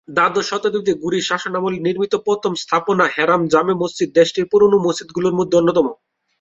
[0.07, 5.87] দ্বাদশ শতাব্দীতে ঘুরি শাসনামলে নির্মিত প্রথম স্থাপনা হেরাত জামে মসজিদ দেশটির পুরনো মসজিদগুলোর মধ্যে অন্যতম।